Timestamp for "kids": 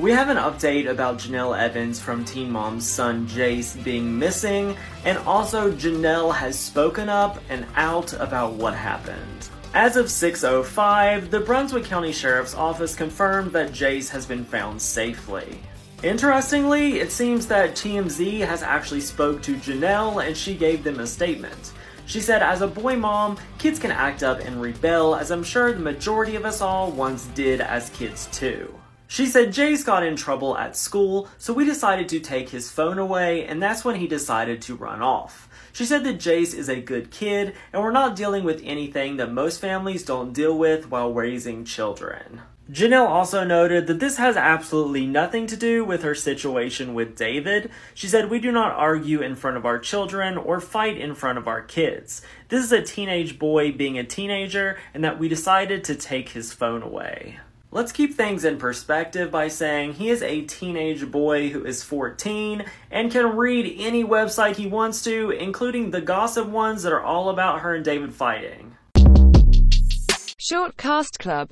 23.58-23.78, 27.90-28.30, 51.62-52.22